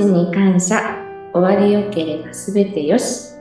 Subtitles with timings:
[0.00, 0.96] ちに感謝。
[1.34, 3.34] 終わりよければすべてよし。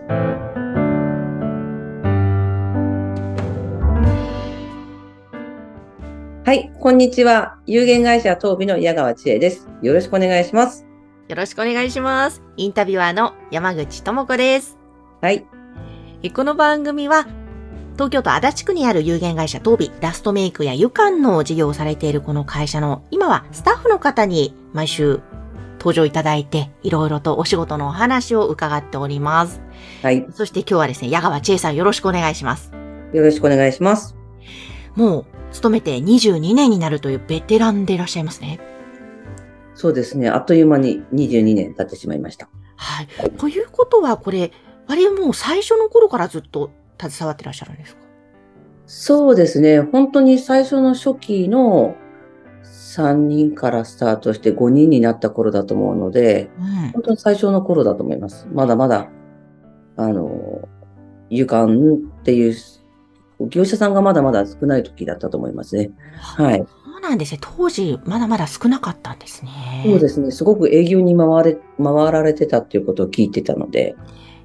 [6.45, 7.57] はい、こんにちは。
[7.65, 9.69] 有限会社東美の矢川千恵です。
[9.81, 10.85] よろしくお願いします。
[11.29, 12.41] よろしくお願いします。
[12.57, 14.77] インタビュアーの山口智子です。
[15.21, 15.45] はい、
[16.23, 17.25] えこの番組は、
[17.93, 25.21] 東京都足立区にある有限会社東美ラストメイクや湯館の事業をされているこの会社の、今はスタッフの方に毎週
[25.79, 29.61] 登場いただいて、いろいろとお仕事のお話を伺っております。
[30.03, 32.71] はい、そして今日はですね、矢川千恵さんよろしくお願いします。
[33.13, 34.15] よろしくお願いします。
[34.95, 38.59] もう、勤めて22年になるというベテランでいらっしゃいますね。
[39.73, 42.49] そうですね、あっという間に22年経ってしまいました。
[42.75, 43.07] はい。
[43.37, 44.51] ということは、これ、
[44.87, 48.01] 割ともう最初の頃からずっと携わってらっしゃるんですか？
[48.85, 51.95] そうですね、本当に最初の初期の
[52.97, 56.91] 3人からスタートして5人になった頃だと思うので、うん。
[56.91, 58.47] 本当に最初の頃だと思います。
[58.51, 59.09] まだまだ、
[59.97, 60.67] あの、
[61.29, 61.77] 湯館っ
[62.23, 62.55] ていう
[63.49, 65.91] 業者さんがまだまだ少ない時だったと思いますね。
[66.17, 66.57] はい。
[66.57, 66.65] そ
[66.97, 67.39] うなんですね。
[67.41, 69.51] 当時、まだまだ少なかったんですね。
[69.85, 70.31] そうですね。
[70.31, 73.95] すごく営業に回れ、回られてたっていうことを聞いてたので、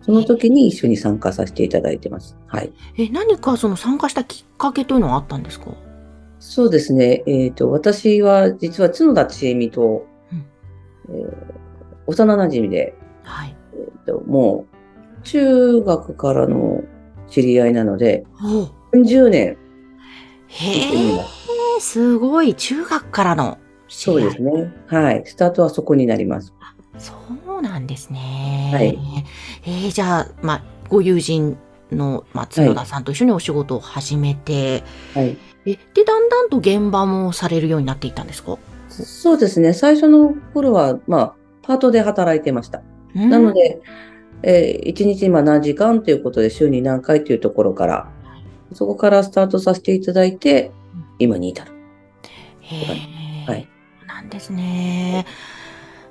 [0.03, 2.37] その時に一緒に参加させていただいてます。
[2.47, 2.73] はい。
[2.99, 5.69] え、何かその参加したきっかけというのはあったんですか？
[6.47, 7.23] そうですね。
[7.27, 10.47] えっ、と、私は実は角田千恵美と、うん
[11.09, 11.55] えー
[12.07, 13.57] 幼馴染で、はい。
[13.73, 16.85] えーと、もう中学からの
[17.31, 19.57] 知り合いなので、お40年
[20.49, 22.55] へえ、すごい。
[22.55, 23.57] 中学からの
[23.89, 24.73] 知そうり合いですね。
[24.89, 25.23] はい。
[25.25, 26.53] スタートはそこになります。
[26.99, 27.15] そ
[27.57, 28.71] うなんですね。
[28.75, 28.99] はい。
[29.65, 31.57] えーじゃあ、まあ、ご友人
[31.91, 35.39] の、まあ、角田さんと一緒にお仕事を始めて、はい。
[35.67, 38.59] え、で、だんだんと現場もされるようになっていったんですか？
[38.89, 39.73] そうですね。
[39.73, 42.83] 最初の頃は、まあ、パートで働いてました。
[43.15, 43.81] なの、で、
[44.43, 48.11] えー、1日今何時間ということで週に何回というところから、
[48.73, 50.71] そこからスタートさせていただいて、
[51.19, 51.73] 今に至る。
[52.61, 52.77] へ
[53.47, 53.69] え、はい。
[54.07, 55.27] なんですね。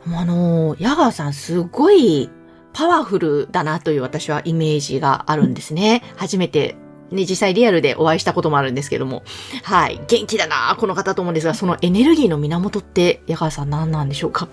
[0.05, 2.29] もうあの、矢川さんすごい
[2.73, 6.01] パワフルだなという私はイメージがあるんですね。
[6.15, 6.75] 初めて、
[7.11, 9.23] ね、実際リアルでお会いしたこともあるんですけども。
[9.63, 10.01] はい。
[10.07, 14.47] 元気だなこの方と思うんですが、そのエネルギーの源って矢川さん何なんでしょうか？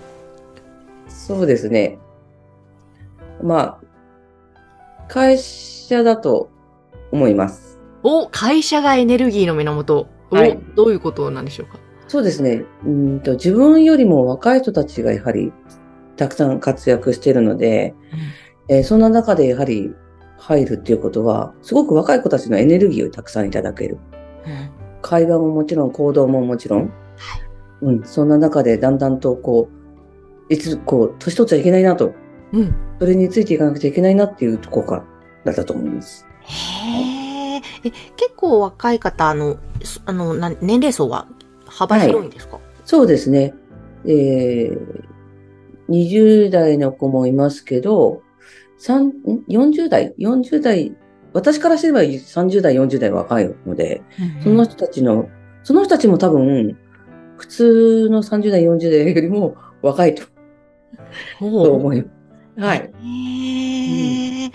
[1.07, 1.97] そうですね。
[3.41, 3.79] まあ、
[5.07, 6.49] 会社だと
[7.11, 7.79] 思います。
[8.03, 10.07] お、会社がエネルギーの源。
[10.29, 11.79] おはいどういうことなんでしょうか？
[12.07, 12.63] そうですね。
[12.85, 15.51] うーんと自分よりも若い人たちがやはり
[16.15, 17.93] たくさん活躍しているので、
[18.69, 19.93] えーそんな中でやはり
[20.41, 23.97] 入るっていうことは、すごく若い子たちのエネルギーをたくさんいただける。
[24.45, 26.93] うん会話ももちろん、行動ももちろん。
[27.81, 29.69] うん、そんな中でだんだんとこ
[30.49, 32.13] う、いつ、こう、年取っちゃいけないなと、
[32.53, 32.75] うん。
[32.99, 35.03] それについていかなくちゃいけないなっていうところから
[35.45, 36.27] だったと思います。
[36.41, 37.57] へえ。
[37.57, 37.61] え、
[38.15, 41.27] 結構若い方、あの、すあの、な年齢層は
[41.65, 43.53] 幅広いんですか、そうですね。
[44.05, 45.03] えー、
[45.89, 48.21] 20代の子もいますけど、
[48.81, 50.95] 40代 ?40 代、
[51.33, 54.01] 私からすれば30代、40代若いので、
[54.43, 55.29] その人たちの、
[55.63, 56.77] その人たちも多分、
[57.37, 60.23] 普通の30代、40代よりも若いと。
[61.39, 62.65] おと思います。
[62.65, 62.79] はい。
[62.79, 64.51] へえ。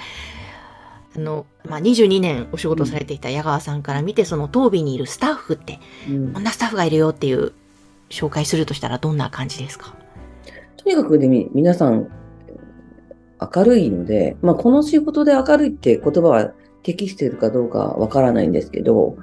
[1.17, 6.33] あの、まあ、22年お仕事されていた矢川さんから見て、その当備にいるスタッフって、うん。
[6.33, 7.53] こんなスタッフがいるよっていう
[8.11, 9.95] 紹介するとしたらどんな感じですか？
[10.77, 12.09] とにかくでみ皆さん
[13.41, 16.53] 明るいので、まあ、この仕事で明るいって言葉は
[16.83, 19.17] 適しているかどうかわからないんですけど、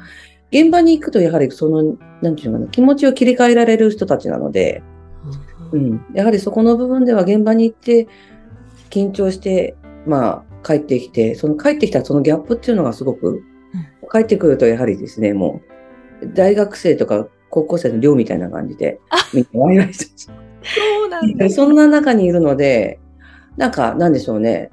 [0.51, 4.83] 現場に行くとやはりその、なんていうのかな、気持ちを切り替えられる人たちなので、
[5.71, 8.07] うん、やはりそこの部分では現場に行って
[8.91, 9.75] 緊張して、
[10.05, 13.43] まあ、帰ってきて、その帰ってきたそのギャップっていうのがすごく、
[14.11, 15.61] 帰ってくるとやはりですね、も
[16.21, 18.99] う、大学生とか高校生の寮みたいな感じで、
[19.33, 20.31] みんなワイワイして
[20.63, 22.99] そうなんでそんな中にいるので、
[23.57, 24.71] なんか、なんでしょうね。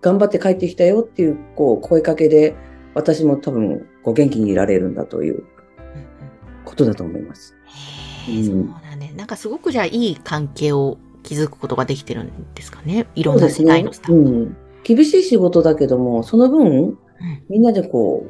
[0.00, 2.54] 頑張って帰ってきたよっていう、こう、声かけで、
[2.94, 5.44] 私も多分、こう、元気にいられるんだという
[6.64, 7.54] ことだと思います。
[8.28, 9.14] うんそうなんです。
[9.16, 13.06] なんかすごくじゃあいい関係を築くことができてるんですかね。
[13.14, 14.18] いろんな世代のスタッフ。
[14.18, 14.56] うん。
[14.82, 16.98] 厳しい仕事だけども、その分、うん
[17.48, 18.26] みんなでこ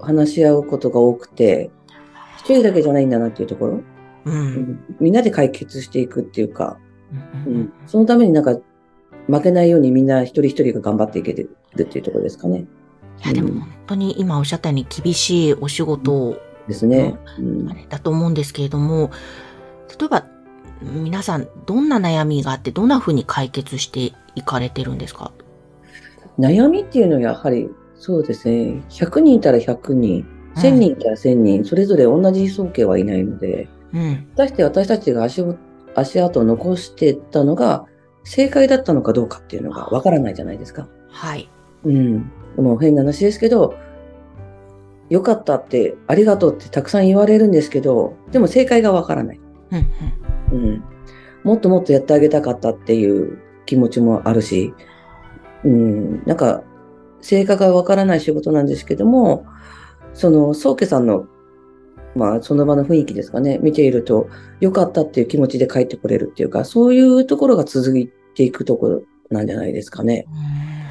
[0.00, 1.70] う、話し合うことが多くて、
[2.38, 3.80] 一人だけじゃないんだなっていうところ、
[4.26, 4.30] う。
[4.30, 6.78] うんんみんなで解決していくっていうか、
[7.46, 8.58] ううんん、そのためになんか、
[9.28, 12.66] 負けないようにみんな一人一人が頑張っていけてるっていうところですかね。
[13.24, 17.16] いや、でも本当に今おっしゃったように厳しいお仕事ですね。
[17.38, 19.10] うんあれだと思うんですけれども、
[19.98, 20.26] 例えば、
[20.82, 25.32] 皆さんどんな悩みがあってどんな風に解決していかれてるんですか？
[26.38, 34.26] 悩みっていうのはやはり、そうですね、100人いたら100人、1000人いたら1000人、それぞれ同じ総計はいないので、うん。
[34.36, 35.56] 果たして私たちが足を
[35.94, 37.86] 足跡を残してたのが
[38.24, 40.88] 正解だったのかどうかっていうのがわからないじゃないですか。
[41.10, 41.50] はい。
[41.84, 42.32] うん。
[42.56, 43.74] もう変な話ですけど、
[45.10, 49.40] よかったって、ありがとうってたくさん言われるんですけど、でも正解がわからない。
[49.70, 50.84] うんうん。
[51.42, 54.72] もっともっとやってあげたかったっていう気持ちもあるし、
[55.64, 56.22] うん。
[56.24, 56.62] なんか、
[57.20, 59.46] 正解がわからない仕事なんですけども、
[60.14, 61.26] その、宗家さんの、
[62.14, 64.28] まあ、その場の雰囲気ですかね、見ていると、
[64.60, 70.26] よかったっていう気持ちで帰ってこれるっていうか、そういうところが続いていくところなんじゃないですかね。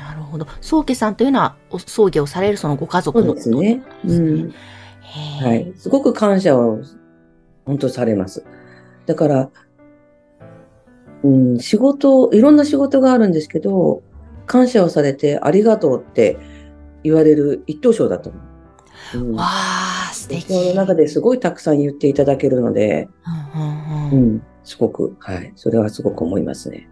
[0.05, 0.47] なるほど。
[0.61, 3.83] 宗家さんというのはお葬儀をされるそのご家族のですね。
[4.03, 4.53] ですねうん。
[5.45, 5.73] はい。
[5.77, 6.81] すごく感謝を、
[7.65, 8.45] 本当されます。
[9.05, 9.49] だから、
[11.23, 14.03] うん、仕事、いろんな仕事があるんですけど、
[14.45, 16.37] 感謝をされてありがとうって
[17.03, 18.41] 言われる一等賞だと思う。
[19.15, 20.47] うんわあ、素敵。
[20.47, 23.09] その中ですごいたくさん言っていただけるので、
[23.53, 25.51] うんうんすごく、はい。
[25.55, 26.89] それはすごく思いますね。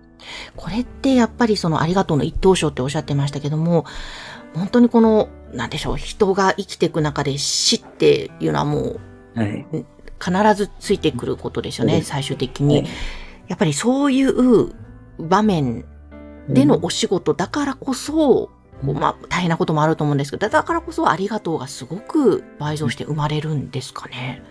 [0.55, 3.85] これってやっぱりそのありがとうの一等賞っておっしゃってましたけども、
[4.53, 8.99] 本当にこの、なんでしょう、人が生きていく中で死っていうのはもう
[9.35, 9.65] はい。
[10.23, 12.77] 必ずついてくることですよね、そうです最終的に。
[12.79, 12.87] はい
[13.51, 14.73] やっぱりそういう
[15.19, 15.83] 場面
[16.47, 18.49] でのお仕事だからこそ、
[18.83, 24.43] まあ大変なこともあると思うんですけど、だからこそありがとうがすごく倍増して生まれるんですかね。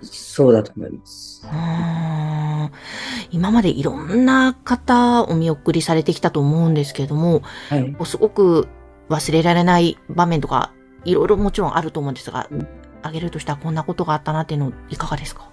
[0.00, 1.42] そうだと思います
[3.32, 7.96] 今までいろんな方お見送りされてきたと思うんですけれども、はい。
[8.04, 8.68] すごく
[9.08, 10.72] 忘れられない場面とか、
[11.04, 12.68] いろいろもちろんあると思うんですがうん、
[13.00, 15.50] 挙げるとしたらこんなことがあったなっていうのいかがですか？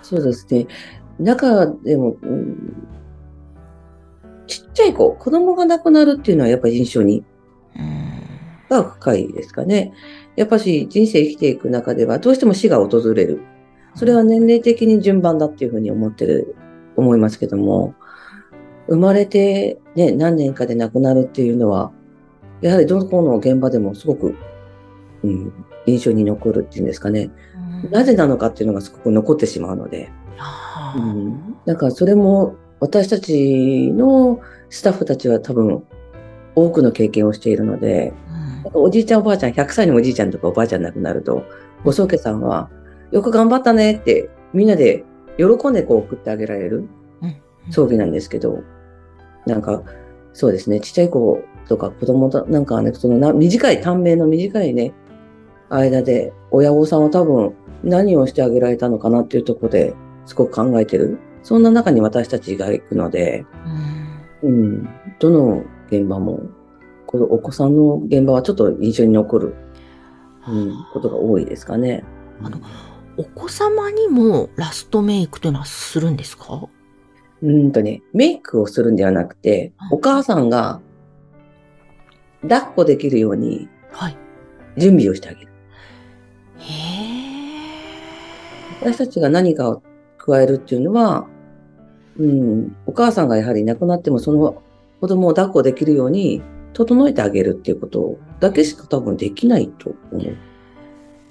[0.00, 0.66] そうですね。
[1.18, 2.86] 中でも、うん
[4.46, 7.24] ちっちゃい子、子供が亡くなるっていうのはやっぱり印象に。
[8.68, 9.92] が深いですかね。
[10.36, 13.40] やっぱし人生生きていく中ではどうしても死が訪れる。
[13.94, 16.56] それは年齢的に順番だっていうふうに思ってる、
[16.96, 17.94] 思いますけども、
[18.88, 21.92] 生まれてね、何年かで亡くなるっていうのは、
[22.60, 24.34] やはりどこの現場でもすごく、
[25.22, 25.52] うん、
[25.86, 27.30] 印象に残るっていうんですかね。
[27.90, 30.10] なぜなのかっていうのがすごく残ってしまうので。
[30.96, 31.56] うん。
[31.64, 34.40] だからそれも私たちの
[34.70, 35.84] スタッフたちは多分
[36.56, 38.23] 多くの経験をしているので、うん
[38.72, 41.44] おじいちゃんおばあちゃん、100歳のおじいちゃんとかおばあちゃん亡くなると、
[41.84, 42.70] ご宗家さんは、
[43.10, 45.04] よく頑張ったねって、みんなで
[45.36, 46.88] 喜んでこう送ってあげられる
[47.22, 47.36] うん。
[47.70, 48.62] 葬儀なんですけど、
[49.46, 49.82] なんか、
[50.32, 54.92] そうですね、ちっちゃい子とか子供となんかね、そのな短い、短命の短いね、
[55.68, 59.94] 間で、親御さんは多分何をしてあげられたのかなっていうところで
[60.26, 61.18] すごく考えてる。
[61.42, 63.44] そんな中に私たちが行くので、
[64.42, 64.50] うん。
[64.50, 64.88] うん、
[65.18, 66.40] どの現場も、
[67.14, 69.54] このお子さんの現場はちょっと印象に残る、
[70.48, 72.02] うん、ことが多いですかね。
[72.42, 72.60] あの
[73.16, 76.68] お子様にもラストメイクというのはするんですか？
[77.40, 80.80] うんとね、メイクをするんではなくて、お母さんが
[82.42, 84.16] 抱っこできるようにはい。
[84.76, 85.52] 準備をしてあげる。
[86.58, 86.66] へえ。
[88.80, 89.84] 私たちが何かを
[90.18, 91.28] 加えるっていうのは、
[92.18, 94.60] うん、お母さんがやはり亡くなってもその
[95.00, 96.42] 子供を抱っこできるように
[96.74, 100.36] 整えてあげるっていうことだけしか多分できないと思う。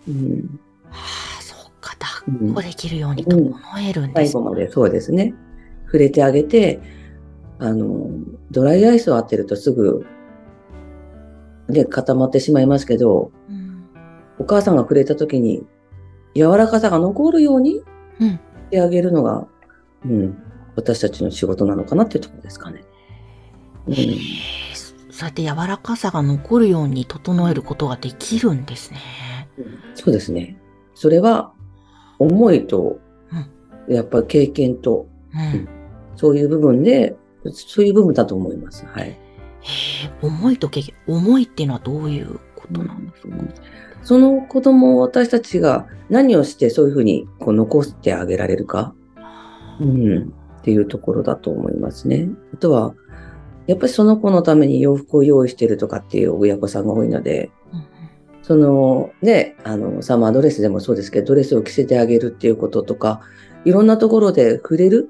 [0.07, 0.59] うん、
[0.89, 0.97] は
[1.39, 1.95] あ、そっか、
[2.27, 2.33] うん。
[2.35, 5.33] 抱っこできるように整えるんですか、最後までそうですね。
[5.85, 6.79] 触れてあげて、
[7.59, 8.09] あの、
[8.51, 10.05] ドライアイスを当てるとすぐ、
[11.67, 13.85] で、固まってしまいますけど、うん。
[14.39, 15.63] お母さんが触れた時に、
[16.35, 17.83] 柔らかさが残るように
[18.19, 18.39] うんし
[18.73, 19.47] てあげるのが、
[20.03, 20.37] うん、
[20.75, 22.83] 私たちの仕事なのかなっていうところですかね。
[23.87, 23.95] うん、
[25.23, 28.99] そそうやって柔らかさが残るように整えることができるんですね。
[29.95, 30.57] そうですね。
[30.95, 31.53] それは、
[32.19, 32.99] 思いと、
[33.87, 35.67] やっぱり経験と、うん。
[36.15, 37.15] そういう部分で、
[37.51, 38.85] そういう部分だと思います。
[38.85, 39.17] はい。
[40.21, 43.35] 思いと経験、思いっていうのはどういうことなんですか、
[44.03, 48.93] その子供を私たちが何をしてそういうふうにこう残してあげられるか、
[49.79, 52.27] うん、っていうところだと思いますね。
[52.53, 52.93] あとは、
[53.67, 57.51] やっぱりその子のために洋服を用意してるとかっていう親御さんが多いので、
[58.41, 63.21] そのね、あの、サマードレスでもそうですけど、ドレスを着せてあげるっていうこととか、
[63.63, 65.09] いろんなところで触れる。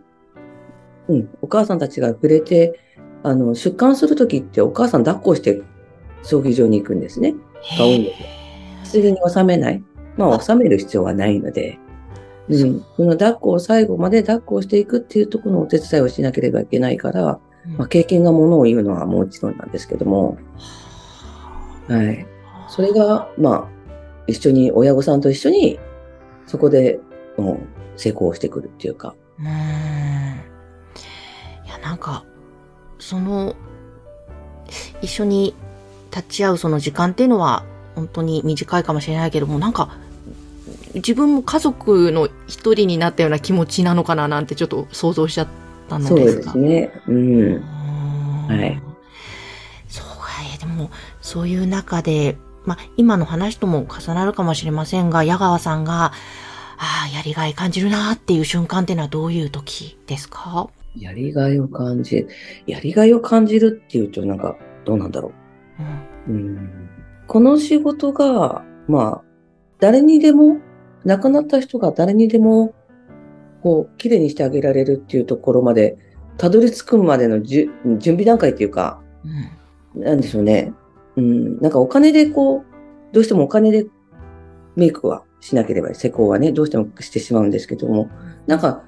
[1.09, 2.79] うん、お母さんたちが触れて、
[3.23, 5.63] あの、出棺するときってお母さん抱っこして
[6.21, 7.33] 葬儀場に行くんですね。
[7.77, 8.13] が多いんで
[8.85, 9.03] すよ。
[9.03, 9.83] 棺に収めない。
[10.15, 11.79] まあ、収める必要はないので、
[12.49, 12.85] うん。
[12.97, 20.37] その抱っこを最後まで抱っこしていくっていうところのお手伝いをしなければいけないから、まあ、経験がものを言うのはもちろんなんですけども、
[21.87, 22.25] はい。
[22.69, 23.67] それが、まあ、
[24.27, 25.79] 一緒に、親御さんと一緒に、
[26.47, 26.99] そこで、
[27.37, 27.59] もう、
[27.99, 29.15] 成功してくるっていうか。
[29.39, 29.47] うーん。
[31.65, 32.25] いや、なんか、
[32.99, 33.55] その、
[35.01, 35.55] 一緒に
[36.09, 37.65] 立ち会うその時間っていうのは、
[37.95, 39.97] 本当に短いかもしれないけども、なんか、
[40.95, 45.47] 自分も家族の一人になったような気持ちなのかななんてちょっと想像しちゃっ
[45.97, 46.41] たのそうですが。
[46.41, 46.91] ですね。
[47.07, 47.61] うん。
[48.47, 48.81] はい
[49.87, 50.89] そうか、えーでも、
[51.21, 56.11] そういう中で、まあ、今の話とも重なるかもしれませんが、矢川さんが、あ
[57.05, 60.69] あ、やりがい感じるなっていう瞬間っていうのはどういう時ですか？
[60.97, 62.27] やりがいを感じる。
[62.65, 65.31] やりがいを感じるっていうと、なんか、どうなんだろ
[66.27, 66.35] うん。
[66.35, 66.37] う。
[66.37, 66.89] うん。
[67.27, 69.23] この仕事が、まあ、
[69.79, 70.57] 誰にでも、
[71.05, 72.73] 亡くなった人が誰にでも、
[73.63, 75.97] こう、綺麗にしてあげられるっていうところまで、
[76.37, 79.01] たどり着くまでの準備段階っていうか、
[79.95, 80.03] うん。
[80.03, 80.73] なんでしょうね。
[81.15, 82.63] うん、なんかお金でこう、
[83.13, 83.85] どうしてもお金で
[84.75, 88.09] メイクはしなければ、施工はね、どうしてもしてしまうんですけども、
[88.47, 88.83] なんか、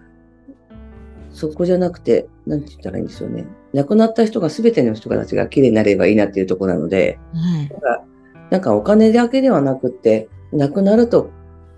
[1.29, 3.46] そこじゃなくて、なんて言ったらいいんですよね。
[3.74, 7.41] 亡くなった人が全ての人たちが綺麗になればいいなっていうところなので、うん。
[7.41, 8.05] なんか
[8.50, 11.29] なんかお金だけではなくって、亡くなると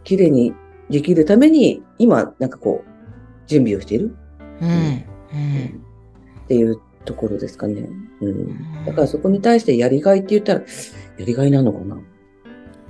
[0.04, 0.54] 綺麗に
[0.89, 2.87] できるために、今、なんかこう、
[3.48, 4.16] 準備をしている？
[4.62, 4.70] うん。
[4.70, 5.04] うん。
[6.46, 7.89] っていうところですかね。
[8.22, 8.86] うん。
[8.86, 10.60] だからそこに対してやりがいって言ったら、
[11.18, 11.98] やりがいなのかな？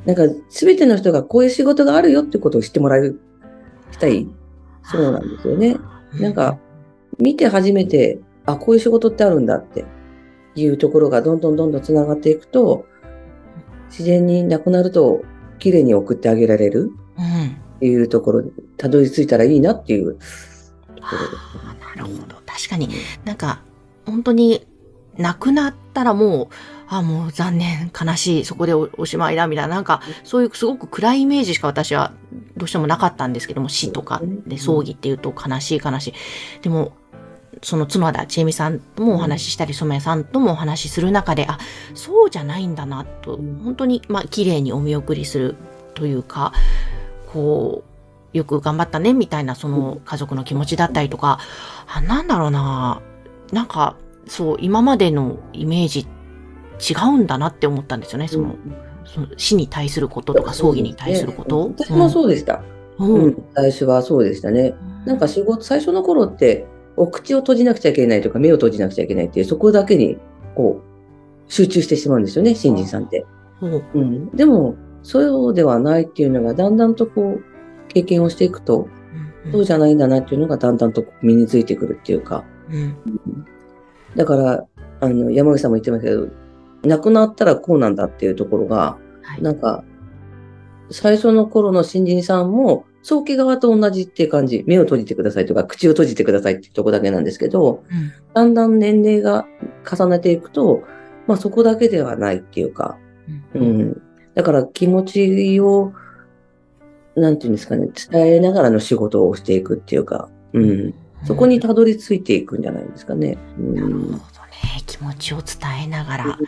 [0.06, 3.14] なんか、すべての人がこういう仕事があるよってことを知ってもらい
[4.00, 4.28] たい。
[4.84, 5.76] そうなんですよね。
[6.20, 6.60] なんか、
[7.20, 9.84] 見て初めて、あ、こういう仕事ってあるんだって
[10.56, 12.86] いうところがどんどんどんどん繋がっていくと、
[13.90, 15.24] 自然になくなると、
[15.60, 16.92] 綺麗に送ってあげられるうん。
[17.82, 20.14] いうところにたどり着いたらいいなっていう。
[20.14, 20.20] と
[21.02, 21.04] こ
[21.64, 22.36] ろなるほど。
[22.46, 22.90] 確かに
[23.26, 23.62] なんか、
[24.06, 24.66] 本当に
[25.18, 26.48] 亡くなったらもう、
[26.90, 32.14] あ、もう残念、悲しい、そこでおおしまいだ、みたいな、なんか、そういうすごく暗いイメージしか私は
[32.56, 36.14] どうしてもなかったんですけども、死とかで葬儀っていうと悲しい悲しい。
[36.62, 36.94] でも、
[37.64, 41.58] その角田千恵美さんともお話ししたり、染谷さんともお話しする中で、あ、
[41.94, 43.60] そうじゃないんだな、と、うん。
[43.64, 45.56] 本当に、まあ、綺麗にお見送りする
[45.94, 46.54] というか、
[47.38, 47.84] こ
[48.34, 51.38] う、よく頑張ったね、みたいな、その家族の気持ちだったりとか、
[51.88, 53.04] あ、なんだろうな、
[53.54, 56.08] なんか、そう、今までのイメージ
[56.80, 58.56] 違うんだなって思ったんですよね、その、
[59.06, 61.72] その死に対することとか葬儀に対すること。
[61.78, 62.64] 私もそうでした。
[62.98, 63.08] うん。
[63.08, 64.74] ううんん、最初はそうでしたね。
[65.06, 66.66] なんか仕事、最初の頃って、
[66.96, 70.18] お口を閉じなくちゃいけないとか、目を閉じなくちゃいけないっていう、そこだけに、
[70.56, 73.28] こう、集中してしまうんですよね、新人さんって。
[73.62, 74.30] うんうん。
[74.36, 74.76] でも、
[75.08, 77.44] そうではないっていうのが、だんだんとこう、
[77.88, 78.90] 経験をしていくと、
[79.54, 82.44] そうじゃないんだなっていうのが、だんだんと身についてくるっていうか。
[82.70, 82.98] うん。
[84.18, 84.68] だから、
[85.00, 86.28] あの、山口さんも言ってましたけど、
[86.84, 89.86] 亡くなったらこうなんだっていうところが、はいなんか、
[90.92, 94.66] 最初の頃の新人さんも、早期側と同じっていう感じ。
[94.68, 99.48] 目を閉じてくださいとか、口を閉じてくださいっていうとこだけなんですけど、うんだんだん年齢が
[99.90, 100.84] 重ねていくと、
[101.28, 102.98] まあそこだけではないっていうか、
[103.56, 104.02] ううんん。
[104.38, 105.94] だから気持ちを、
[107.16, 110.94] なんていうんですかね、伝えながらの仕事をしていくっていうか、うん。
[111.26, 113.36] そこにたどり着いていくんじゃないですかね。
[113.58, 113.74] うん。
[113.74, 114.20] なるほどね。
[114.86, 116.48] 気持ちを伝えながら、本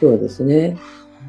[0.00, 0.76] そうですね。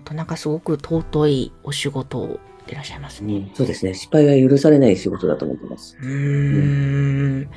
[0.03, 3.49] 当なんかすごく尊いお仕事をいらっしゃいますね。
[3.53, 3.93] そうですね。
[3.93, 5.97] 失敗は許されない仕事だと思ってます。
[5.97, 7.41] うーん。
[7.43, 7.47] いや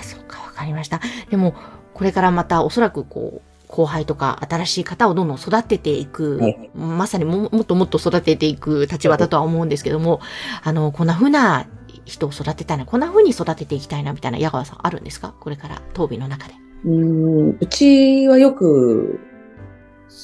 [0.00, 1.02] ー、そうか、わかりました。
[1.28, 1.54] でも、
[1.92, 10.20] これからまたおそらくこう、後輩とか新しい方をどんどん育てていく、はいまさにももっともっと育てていく立場だとは思うんですけども、
[10.62, 11.66] あの、こんな風な
[12.06, 15.34] 人を育てたいな、こんな風に育てていきたいな、みたいな、矢川さんあるんですか？
[15.40, 16.54] これから、当備の中で。
[16.84, 16.92] うー
[17.52, 19.20] ん、うちはよく、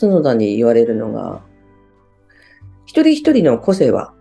[0.00, 1.42] 角田に言われるのが、
[2.86, 4.14] 一人一人の個性は、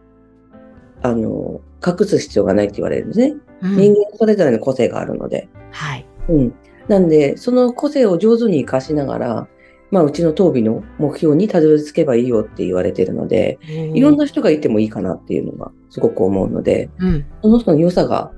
[1.03, 3.35] あの、隠す必要がないって言われるんですね。
[3.61, 5.47] うん人間それぞれの個性があるので。
[5.71, 6.05] はい。
[6.29, 6.53] うん。
[6.87, 9.47] なんで、その個性を上手に活かしながら、
[9.91, 13.59] まあ、うちの当備の目標にたどり着けばいいよって言われてるので、
[13.93, 17.25] いろんな人がいてもいいかなっていうのがすごく思うので、うん。
[17.41, 18.31] その人の良さが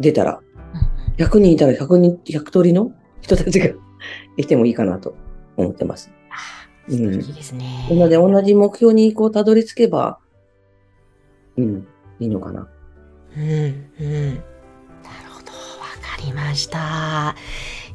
[0.00, 0.40] 出たら、
[1.18, 3.66] 100人いたら100人、100通りの人たちが
[4.38, 5.14] いてもいいかなと
[5.56, 6.10] 思ってます。
[6.30, 7.86] あー素敵ですね。
[7.90, 10.18] なので、同じ目標にこうたどり着けば、
[11.58, 11.86] うん、
[12.18, 12.68] いいのかな。
[13.36, 14.38] うん、うん。
[16.16, 17.36] りました。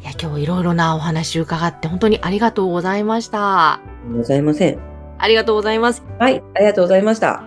[0.01, 3.79] いや、今日いろいろなお話伺って本当にありがとうございました。
[4.15, 4.79] ございません。
[5.17, 6.03] ありがとうございます。
[6.19, 7.43] はい、ありがとうございました。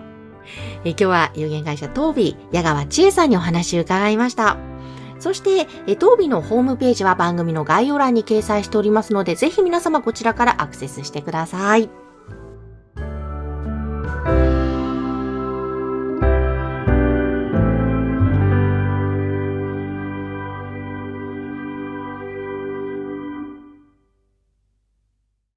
[0.83, 4.57] え今日は有限会社東美矢川千恵さんにお話を伺いました。
[5.19, 11.89] そして、え東美のホームページは番組の概要欄に掲載しておりますので、ぜひ皆様こちらからアクセスしてください。